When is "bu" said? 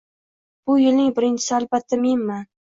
0.71-0.77